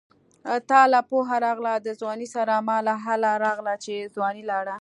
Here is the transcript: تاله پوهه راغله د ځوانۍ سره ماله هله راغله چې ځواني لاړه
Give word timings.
تاله 0.69 0.99
پوهه 1.09 1.35
راغله 1.45 1.73
د 1.81 1.87
ځوانۍ 1.99 2.27
سره 2.35 2.53
ماله 2.67 2.93
هله 3.05 3.31
راغله 3.45 3.73
چې 3.83 3.93
ځواني 4.15 4.43
لاړه 4.51 4.75